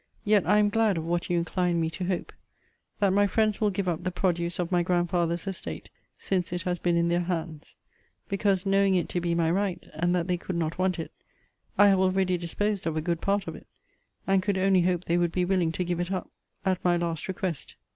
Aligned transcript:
Yet 0.23 0.47
I 0.47 0.57
am 0.57 0.69
glad 0.69 0.97
of 0.97 1.05
what 1.05 1.29
you 1.29 1.37
inclined 1.37 1.79
me 1.79 1.91
to 1.91 2.05
hope, 2.05 2.33
that 2.97 3.13
my 3.13 3.27
friends 3.27 3.61
will 3.61 3.69
give 3.69 3.87
up 3.87 4.03
the 4.03 4.09
produce 4.09 4.57
of 4.57 4.71
my 4.71 4.81
grandfather's 4.81 5.45
estate 5.45 5.91
since 6.17 6.51
it 6.51 6.63
has 6.63 6.79
been 6.79 6.97
in 6.97 7.09
their 7.09 7.19
hands: 7.19 7.75
because, 8.27 8.65
knowing 8.65 8.95
it 8.95 9.07
to 9.09 9.21
be 9.21 9.35
my 9.35 9.51
right, 9.51 9.87
and 9.93 10.15
that 10.15 10.27
they 10.27 10.37
could 10.37 10.55
not 10.55 10.79
want 10.79 10.97
it, 10.97 11.11
I 11.77 11.89
had 11.89 11.99
already 11.99 12.35
disposed 12.35 12.87
of 12.87 12.97
a 12.97 13.01
good 13.01 13.21
part 13.21 13.45
of 13.47 13.55
it; 13.55 13.67
and 14.25 14.41
could 14.41 14.57
only 14.57 14.81
hope 14.81 15.03
they 15.05 15.19
would 15.19 15.31
be 15.31 15.45
willing 15.45 15.71
to 15.73 15.83
give 15.85 15.99
it 15.99 16.11
up 16.11 16.31
at 16.65 16.83
my 16.83 16.97
last 16.97 17.27
request. 17.27 17.75